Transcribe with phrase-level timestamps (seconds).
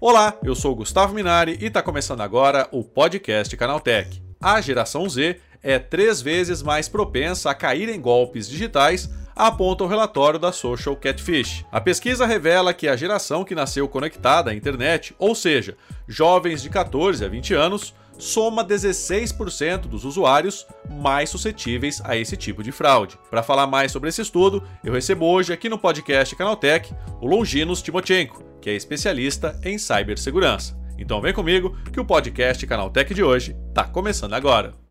[0.07, 4.23] Olá, eu sou Gustavo Minari e está começando agora o podcast Canaltech.
[4.39, 9.87] A geração Z é três vezes mais propensa a cair em golpes digitais, aponta o
[9.87, 11.65] relatório da Social Catfish.
[11.73, 15.75] A pesquisa revela que a geração que nasceu conectada à internet, ou seja,
[16.07, 22.63] jovens de 14 a 20 anos, soma 16% dos usuários mais suscetíveis a esse tipo
[22.63, 23.19] de fraude.
[23.31, 27.83] Para falar mais sobre esse estudo, eu recebo hoje aqui no podcast Canaltech o Longinos
[27.83, 30.79] Timochenko, que é especialista em cibersegurança.
[30.99, 34.84] Então vem comigo que o podcast Canaltech de hoje está começando agora.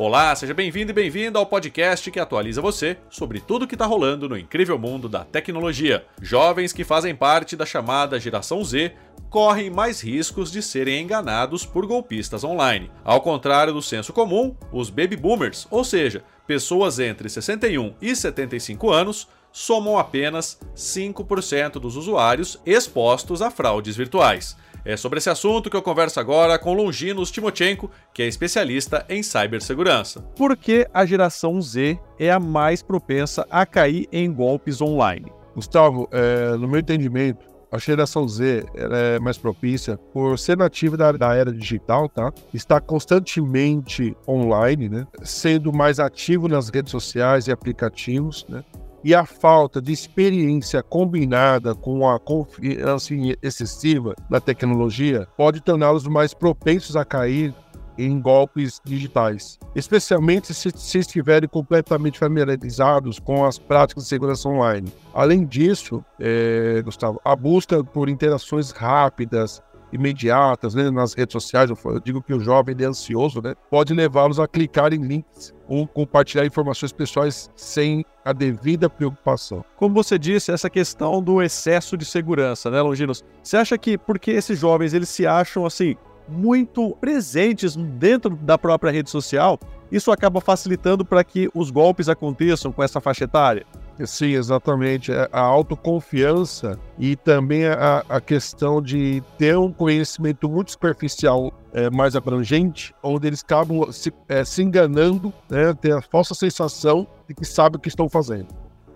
[0.00, 4.28] Olá, seja bem-vindo e bem-vinda ao podcast que atualiza você sobre tudo que está rolando
[4.28, 6.06] no incrível mundo da tecnologia.
[6.22, 8.92] Jovens que fazem parte da chamada geração Z
[9.28, 12.92] correm mais riscos de serem enganados por golpistas online.
[13.02, 18.92] Ao contrário do senso comum, os baby boomers, ou seja, pessoas entre 61 e 75
[18.92, 24.56] anos, somam apenas 5% dos usuários expostos a fraudes virtuais.
[24.88, 29.22] É sobre esse assunto que eu converso agora com Longinos Timochenko, que é especialista em
[29.22, 30.22] cibersegurança.
[30.34, 35.30] Por que a geração Z é a mais propensa a cair em golpes online?
[35.54, 41.12] Gustavo, é, no meu entendimento, a geração Z é mais propícia por ser nativa da,
[41.12, 42.32] da, era digital, tá?
[42.54, 45.06] Está constantemente online, né?
[45.22, 48.64] Sendo mais ativo nas redes sociais e aplicativos, né?
[49.08, 56.34] E a falta de experiência combinada com a confiança excessiva na tecnologia pode torná-los mais
[56.34, 57.54] propensos a cair
[57.96, 64.92] em golpes digitais, especialmente se, se, estiverem completamente familiarizados com as práticas de segurança online.
[65.14, 69.62] Além disso, é, Gustavo, a busca por interações rápidas,
[69.92, 74.38] imediatas né, nas redes sociais, eu digo que o jovem é ansioso, né, pode levá-los
[74.38, 79.64] a clicar em links ou compartilhar informações pessoais sem a devida preocupação.
[79.76, 83.24] Como você disse, essa questão do excesso de segurança, né, Longinos?
[83.42, 85.96] Você acha que porque esses jovens eles se acham assim
[86.28, 89.58] muito presentes dentro da própria rede social,
[89.90, 93.66] isso acaba facilitando para que os golpes aconteçam com essa faixa etária?
[94.06, 95.12] Sim, exatamente.
[95.12, 101.90] É a autoconfiança e também a, a questão de ter um conhecimento muito superficial é,
[101.90, 107.34] mais abrangente, onde eles acabam se, é, se enganando, né, ter a falsa sensação de
[107.34, 108.48] que sabem o que estão fazendo.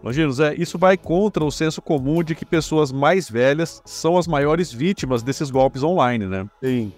[0.02, 4.26] Longinos, é, isso vai contra o senso comum de que pessoas mais velhas são as
[4.26, 6.46] maiores vítimas desses golpes online, né?
[6.62, 6.92] Sim.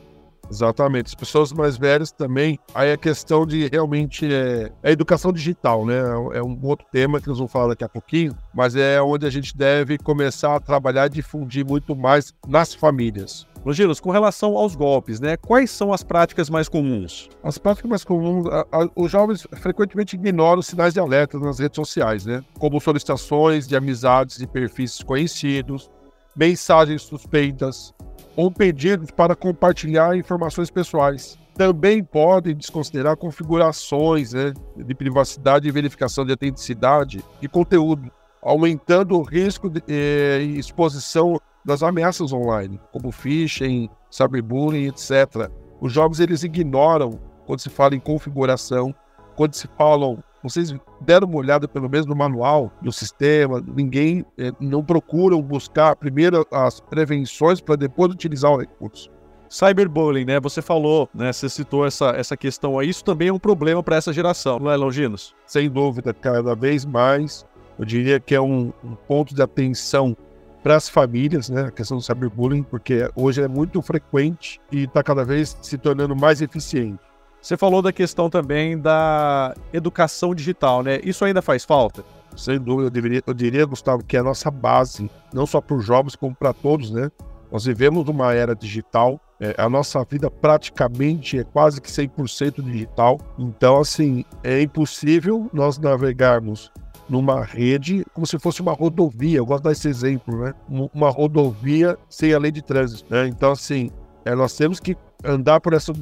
[0.51, 1.07] Exatamente.
[1.07, 2.59] As pessoas mais velhas também.
[2.75, 5.99] Aí a questão de realmente é, é a educação digital, né?
[6.33, 9.31] É um outro tema que nós vamos falar daqui a pouquinho, mas é onde a
[9.31, 13.47] gente deve começar a trabalhar e difundir muito mais nas famílias.
[13.65, 15.39] Longinos, com relação aos golpes, né?
[15.39, 17.31] Quais são as práticas mais comuns?
[17.43, 21.59] As práticas mais comuns, a, a, os jovens frequentemente ignoram os sinais de alerta nas
[21.59, 22.45] redes sociais, né?
[22.59, 25.91] Como solicitações de amizades de perfis conhecidos,
[26.37, 27.95] mensagens suspeitas,
[28.37, 31.39] ou pedidos para compartilhar informações pessoais.
[31.55, 38.11] Também podem desconsiderar configurações né, de privacidade e verificação de autenticidade de conteúdo,
[38.43, 45.49] aumentando o risco de eh, exposição das ameaças online, como phishing, cyberbullying, etc.
[45.81, 48.95] Os jogos eles ignoram quando se fala em configuração,
[49.37, 54.53] quando se falam vocês deram uma olhada pelo menos no manual do sistema, ninguém é,
[54.61, 59.11] não procuram buscar primeiro as prevenções para depois utilizar o recurso.
[59.49, 60.41] Cyberbullying, né?
[60.41, 61.33] Você falou, né?
[61.33, 62.91] Você citou essa, essa questão aí.
[62.91, 65.35] Isso também é um problema para essa geração, não é, Longinos?
[65.47, 67.47] Sem dúvida, cada vez mais.
[67.79, 70.17] Eu diria que é um, um ponto de atenção
[70.63, 71.67] para as famílias, né?
[71.67, 76.15] A questão do cyberbullying, porque hoje é muito frequente e está cada vez se tornando
[76.15, 77.01] mais eficiente.
[77.45, 80.99] Você falou da questão também da educação digital, né?
[81.05, 82.03] Isso ainda faz falta?
[82.35, 85.77] Sem dúvida, eu, deveria, eu diria, Gustavo, que é a nossa base, não só para
[85.77, 87.11] os jovens, como para todos, né?
[87.53, 93.21] Nós vivemos numa era digital, é, a nossa vida praticamente é quase que 100% digital.
[93.39, 96.73] Então, assim, é impossível nós navegarmos
[97.07, 99.37] numa rede como se fosse uma rodovia.
[99.37, 100.55] Eu gosto de dar esse exemplo, né?
[100.95, 103.29] Uma rodovia sem a lei de trânsito, né?
[103.29, 103.91] Então, assim,
[104.25, 105.93] é, nós temos que andar por essa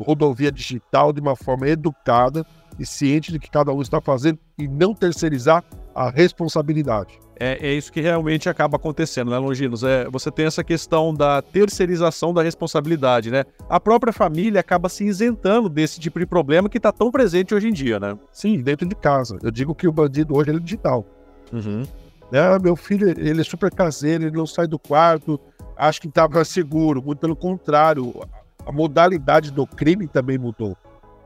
[0.00, 2.44] rodovia digital de uma forma educada
[2.78, 5.62] e ciente do que cada um está fazendo e não terceirizar
[5.94, 7.18] a responsabilidade.
[7.38, 9.82] É, é, isso que realmente acaba acontecendo, né, Longinos?
[9.82, 13.44] É, você tem essa questão da terceirização da responsabilidade, né?
[13.68, 17.68] A própria família acaba se isentando desse tipo de problema que está tão presente hoje
[17.68, 18.16] em dia, né?
[18.30, 19.36] Sim, dentro de casa.
[19.42, 21.04] Eu digo que o bandido hoje é digital.
[21.52, 21.82] Uhum.
[22.30, 22.58] Né?
[22.62, 25.38] Meu filho, ele é super caseiro, ele não sai do quarto,
[25.76, 27.02] acho que estava seguro.
[27.02, 28.14] Muito pelo contrário,
[28.66, 30.76] a modalidade do crime também mudou.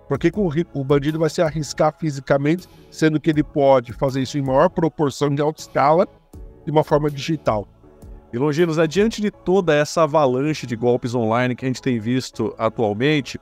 [0.08, 4.38] Por que, o, o, bandido vai se arriscar fisicamente, sendo que ele pode fazer isso
[4.38, 6.08] em maior proporção de alta escala
[6.64, 7.68] de uma forma digital?
[8.32, 11.98] E Longinos, né, diante de toda essa avalanche de golpes online que a gente tem
[11.98, 13.38] visto atualmente,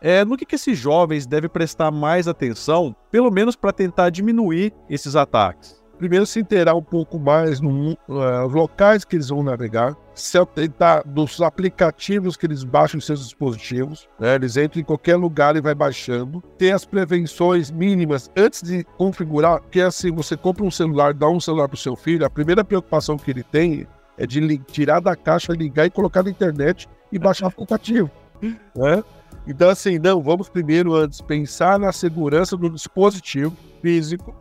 [0.00, 4.72] é, no que, que esses jovens devem prestar mais atenção, pelo menos para tentar diminuir
[4.88, 5.77] esses ataques?
[5.98, 11.06] Primeiro se inteirar um pouco mais nos uh, locais que eles vão navegar, se atentar
[11.06, 14.36] dos aplicativos que eles baixam em seus dispositivos, né?
[14.36, 19.60] eles entram em qualquer lugar e vai baixando, ter as prevenções mínimas antes de configurar,
[19.70, 22.30] que é assim, você compra um celular, dá um celular para o seu filho, a
[22.30, 23.86] primeira preocupação que ele tem
[24.16, 28.10] é de tirar da caixa, ligar e colocar na internet e baixar o aplicativo,
[28.42, 29.02] né?
[29.46, 34.34] Então assim, não, vamos primeiro antes pensar na segurança do dispositivo físico,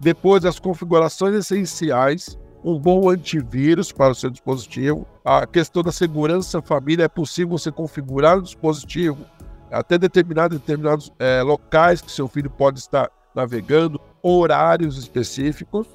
[0.00, 5.06] depois, as configurações essenciais, um bom antivírus para o seu dispositivo.
[5.24, 9.24] A questão da segurança família, é possível você configurar o dispositivo
[9.70, 15.86] até determinados, determinados é, locais que seu filho pode estar navegando, horários específicos,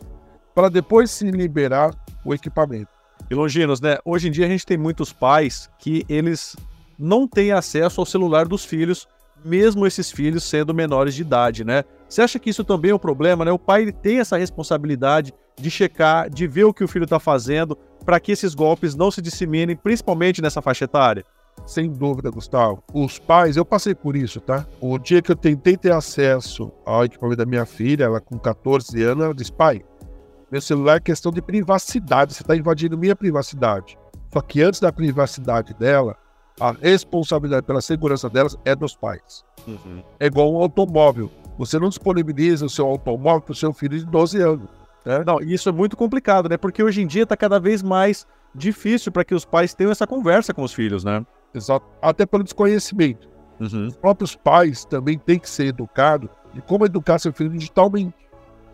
[0.53, 1.93] para depois se liberar
[2.23, 2.91] o equipamento.
[3.29, 3.97] E Longinos, né?
[4.03, 6.55] Hoje em dia a gente tem muitos pais que eles
[6.99, 9.07] não têm acesso ao celular dos filhos
[9.43, 11.83] mesmo esses filhos sendo menores de idade, né?
[12.11, 13.53] Você acha que isso também é um problema, né?
[13.53, 17.21] O pai ele tem essa responsabilidade de checar, de ver o que o filho está
[17.21, 21.23] fazendo, para que esses golpes não se disseminem, principalmente nessa faixa etária?
[21.65, 22.83] Sem dúvida, Gustavo.
[22.93, 24.67] Os pais, eu passei por isso, tá?
[24.81, 29.01] O dia que eu tentei ter acesso ao equipamento da minha filha, ela com 14
[29.01, 29.81] anos, ela disse: pai,
[30.51, 33.97] meu celular é questão de privacidade, você está invadindo minha privacidade.
[34.33, 36.17] Só que antes da privacidade dela,
[36.59, 39.45] a responsabilidade pela segurança delas é dos pais.
[39.65, 40.03] Uhum.
[40.19, 41.31] É igual um automóvel.
[41.61, 44.67] Você não disponibiliza o seu automóvel para o seu filho de 12 anos.
[45.05, 45.23] Né?
[45.23, 46.57] Não, isso é muito complicado, né?
[46.57, 50.07] Porque hoje em dia está cada vez mais difícil para que os pais tenham essa
[50.07, 51.23] conversa com os filhos, né?
[51.53, 51.85] Exato.
[52.01, 53.29] Até pelo desconhecimento.
[53.59, 53.85] Uhum.
[53.85, 58.15] Os próprios pais também têm que ser educados de como educar seu filho digitalmente.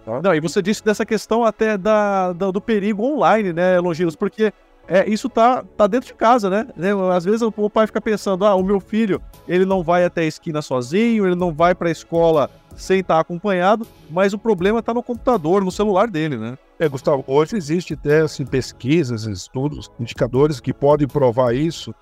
[0.05, 0.21] Tá?
[0.21, 4.15] Não, e você disse dessa questão até da, da, do perigo online, né, Longinos?
[4.15, 4.53] Porque
[4.87, 6.67] é, isso tá, tá dentro de casa, né?
[6.75, 6.91] né?
[7.13, 10.25] Às vezes o, pai fica pensando, ah, o meu filho, ele não vai até a
[10.25, 14.79] esquina sozinho, ele não vai para a escola sem estar tá acompanhado, mas o problema
[14.79, 16.57] está no computador, no celular dele, né?
[16.79, 21.93] É, Gustavo, hoje existe até assim, pesquisas, estudos, indicadores que podem provar isso.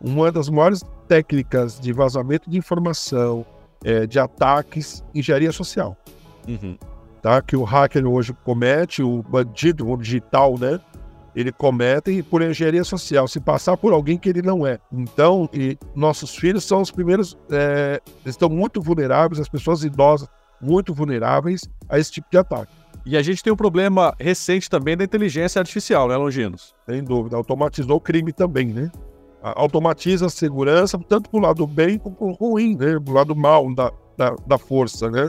[0.00, 3.44] Uma das maiores técnicas de vazamento de informação,
[3.84, 5.96] é, de ataques, engenharia social.
[6.48, 6.76] Uhum.
[7.22, 7.40] Tá?
[7.40, 10.80] Que o hacker hoje comete, o bandido o digital, né?
[11.34, 14.78] Ele comete por engenharia social, se passar por alguém que ele não é.
[14.92, 20.28] Então, e nossos filhos são os primeiros, é, estão muito vulneráveis, as pessoas idosas
[20.60, 22.72] muito vulneráveis a esse tipo de ataque.
[23.06, 26.74] E a gente tem um problema recente também da inteligência artificial, né, Longinos?
[26.88, 28.90] Sem dúvida, automatizou o crime também, né?
[29.42, 32.98] Automatiza a segurança, tanto para o lado bem como para o ruim, né?
[32.98, 35.28] Para o lado mal da, da, da força, né?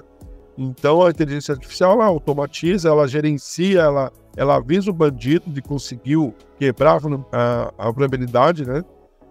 [0.57, 6.33] Então a inteligência artificial ela automatiza, ela gerencia, ela, ela avisa o bandido de conseguiu
[6.57, 6.99] quebrar
[7.31, 8.83] a, a vulnerabilidade, né?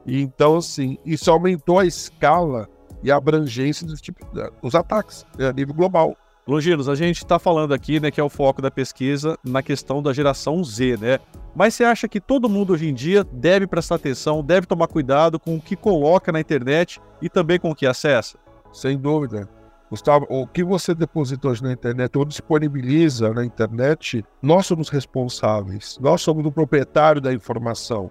[0.06, 2.68] E então, assim, isso aumentou a escala
[3.02, 4.20] e a abrangência dos, tipo,
[4.62, 6.16] dos ataques né, a nível global.
[6.46, 10.02] Longinos, a gente está falando aqui, né, que é o foco da pesquisa na questão
[10.02, 11.18] da geração Z, né?
[11.56, 15.40] Mas você acha que todo mundo hoje em dia deve prestar atenção, deve tomar cuidado
[15.40, 18.36] com o que coloca na internet e também com o que acessa?
[18.72, 19.48] Sem dúvida.
[19.94, 25.96] Gustavo, o que você deposita hoje na internet ou disponibiliza na internet, nós somos responsáveis.
[26.00, 28.10] Nós somos o proprietário da informação,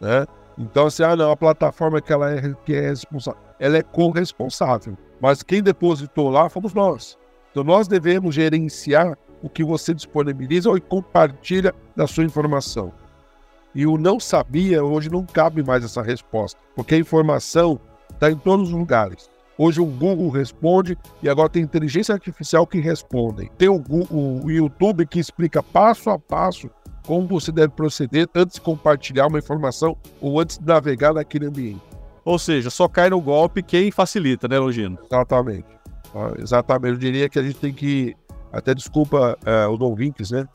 [0.00, 0.24] né?
[0.56, 4.96] Então, assim, ah, não, a plataforma que ela é, que é responsável, ela é corresponsável.
[5.20, 7.18] Mas quem depositou lá fomos nós.
[7.50, 12.92] Então, nós devemos gerenciar o que você disponibiliza ou compartilha da sua informação.
[13.74, 17.80] E o não sabia, hoje não cabe mais essa resposta, porque a informação
[18.12, 19.28] está em todos os lugares.
[19.58, 23.50] Hoje o Google responde e agora tem inteligência artificial que responde.
[23.56, 26.68] Tem o, Google, o YouTube que explica passo a passo
[27.06, 31.80] como você deve proceder antes de compartilhar uma informação ou antes de navegar naquele ambiente.
[32.24, 34.98] Ou seja, só cai no golpe quem facilita, né, Longino?
[35.04, 35.66] Exatamente.
[36.14, 36.92] Ah, exatamente.
[36.92, 38.14] Eu diria que a gente tem que,
[38.52, 40.46] até desculpa uh, os ouvintes, né?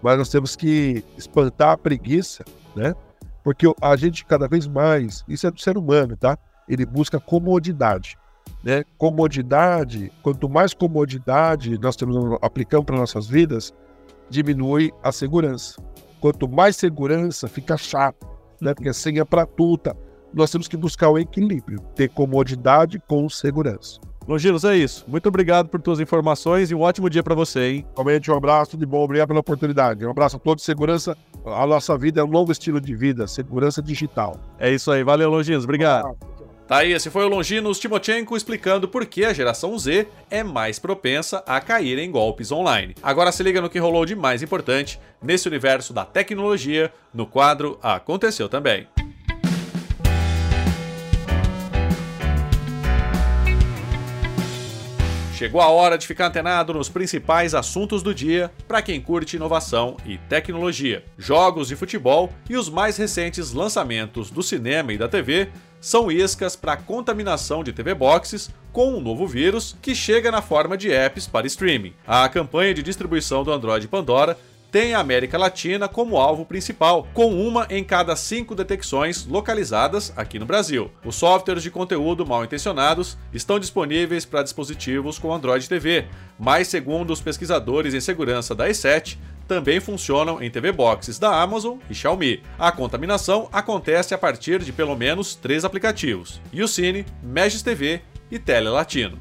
[0.00, 2.94] Mas nós temos que espantar a preguiça, né?
[3.42, 6.38] Porque a gente cada vez mais, isso é do ser humano, tá?
[6.68, 8.16] Ele busca comodidade
[8.62, 8.84] né?
[8.96, 13.72] Comodidade, quanto mais comodidade nós temos aplicando para nossas vidas,
[14.28, 15.80] diminui a segurança.
[16.20, 18.26] Quanto mais segurança, fica chato,
[18.60, 18.74] né?
[18.74, 19.96] Porque a senha para tudo.
[20.34, 23.98] Nós temos que buscar o equilíbrio, ter comodidade com segurança.
[24.28, 25.06] Longinos, é isso.
[25.08, 27.86] Muito obrigado por tuas informações e um ótimo dia para você, hein?
[27.94, 30.04] Realmente um abraço, de bom, obrigado pela oportunidade.
[30.04, 31.16] Um abraço a todos, segurança.
[31.46, 34.36] A nossa vida é um novo estilo de vida, segurança digital.
[34.58, 36.14] É isso aí, valeu, Longinos, obrigado.
[36.68, 40.78] Tá aí, esse foi o Longinos Timochenko explicando por que a geração Z é mais
[40.78, 42.94] propensa a cair em golpes online.
[43.02, 47.78] Agora se liga no que rolou de mais importante nesse universo da tecnologia no quadro
[47.82, 48.86] Aconteceu Também.
[55.38, 59.96] Chegou a hora de ficar antenado nos principais assuntos do dia para quem curte inovação
[60.04, 61.04] e tecnologia.
[61.16, 65.48] Jogos de futebol e os mais recentes lançamentos do cinema e da TV
[65.80, 70.76] são iscas para contaminação de TV boxes com um novo vírus que chega na forma
[70.76, 71.94] de apps para streaming.
[72.06, 74.36] A campanha de distribuição do Android Pandora
[74.70, 80.38] tem a América Latina como alvo principal, com uma em cada cinco detecções localizadas aqui
[80.38, 80.90] no Brasil.
[81.04, 86.06] Os softwares de conteúdo mal intencionados estão disponíveis para dispositivos com Android TV,
[86.38, 89.16] mas, segundo os pesquisadores em segurança da E7,
[89.48, 92.42] também funcionam em TV Boxes da Amazon e Xiaomi.
[92.58, 98.68] A contaminação acontece a partir de pelo menos três aplicativos: YouCine, Megis TV e Tele
[98.68, 99.18] Latino.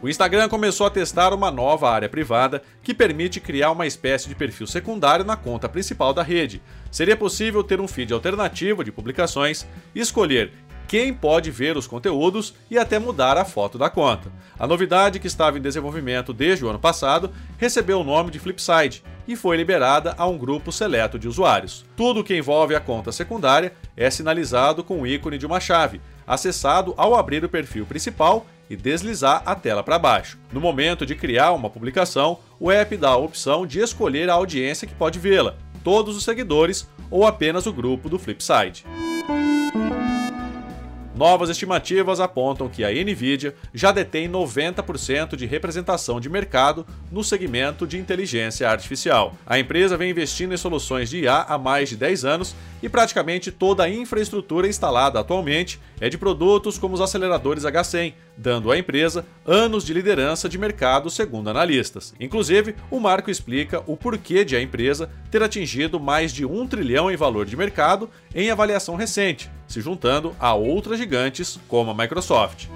[0.00, 4.34] O Instagram começou a testar uma nova área privada que permite criar uma espécie de
[4.34, 6.62] perfil secundário na conta principal da rede.
[6.88, 10.52] Seria possível ter um feed alternativo de publicações e escolher
[10.88, 14.32] quem pode ver os conteúdos e até mudar a foto da conta.
[14.58, 19.04] A novidade, que estava em desenvolvimento desde o ano passado, recebeu o nome de Flipside
[19.28, 21.84] e foi liberada a um grupo seleto de usuários.
[21.94, 26.94] Tudo que envolve a conta secundária é sinalizado com o ícone de uma chave, acessado
[26.96, 30.38] ao abrir o perfil principal e deslizar a tela para baixo.
[30.50, 34.88] No momento de criar uma publicação, o app dá a opção de escolher a audiência
[34.88, 35.54] que pode vê-la,
[35.84, 38.84] todos os seguidores ou apenas o grupo do Flipside.
[41.18, 47.88] Novas estimativas apontam que a Nvidia já detém 90% de representação de mercado no segmento
[47.88, 49.34] de inteligência artificial.
[49.44, 53.50] A empresa vem investindo em soluções de IA há mais de 10 anos e praticamente
[53.50, 59.26] toda a infraestrutura instalada atualmente é de produtos como os aceleradores H100, dando à empresa
[59.44, 62.14] anos de liderança de mercado, segundo analistas.
[62.20, 67.10] Inclusive, o marco explica o porquê de a empresa ter atingido mais de um trilhão
[67.10, 72.68] em valor de mercado em avaliação recente, se juntando a outras gigantes como a Microsoft.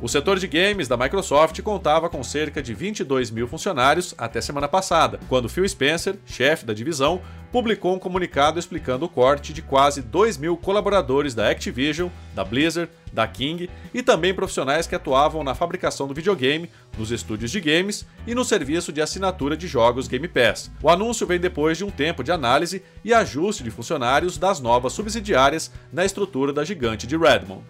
[0.00, 4.68] O setor de games da Microsoft contava com cerca de 22 mil funcionários até semana
[4.68, 7.20] passada, quando Phil Spencer, chefe da divisão,
[7.52, 12.90] publicou um comunicado explicando o corte de quase 2 mil colaboradores da Activision, da Blizzard,
[13.12, 18.06] da King e também profissionais que atuavam na fabricação do videogame, nos estúdios de games
[18.26, 20.70] e no serviço de assinatura de jogos Game Pass.
[20.82, 24.92] O anúncio vem depois de um tempo de análise e ajuste de funcionários das novas
[24.92, 27.62] subsidiárias na estrutura da gigante de Redmond.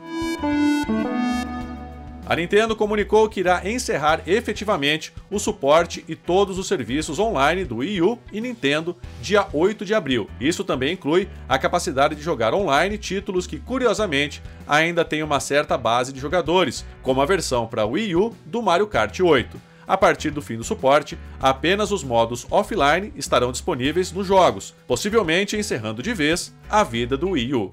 [2.29, 7.77] A Nintendo comunicou que irá encerrar efetivamente o suporte e todos os serviços online do
[7.77, 10.29] Wii U e Nintendo dia 8 de abril.
[10.39, 15.79] Isso também inclui a capacidade de jogar online títulos que, curiosamente, ainda têm uma certa
[15.79, 19.59] base de jogadores, como a versão para Wii U do Mario Kart 8.
[19.87, 25.57] A partir do fim do suporte, apenas os modos offline estarão disponíveis nos jogos, possivelmente
[25.57, 27.73] encerrando de vez a vida do Wii U.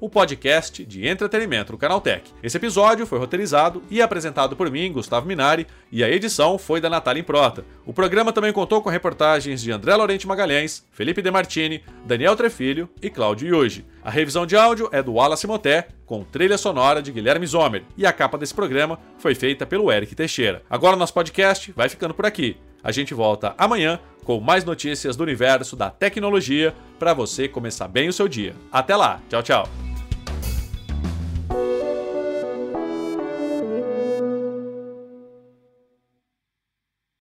[0.00, 2.32] o podcast de entretenimento do Canaltech.
[2.42, 6.90] Esse episódio foi roteirizado e apresentado por mim, Gustavo Minari, e a edição foi da
[6.90, 7.64] Natália Improta.
[7.84, 13.10] O programa também contou com reportagens de André Lorente Magalhães, Felipe Demartini, Daniel Trefilho e
[13.10, 13.84] Cláudio Yuji.
[14.02, 18.06] A revisão de áudio é do Wallace Moté, com trilha sonora de Guilherme Zomer, e
[18.06, 20.62] a capa desse programa foi feita pelo Eric Teixeira.
[20.70, 22.56] Agora nosso podcast vai ficando por aqui.
[22.82, 28.08] A gente volta amanhã com mais notícias do universo da tecnologia para você começar bem
[28.08, 28.54] o seu dia.
[28.70, 29.87] Até lá, tchau, tchau.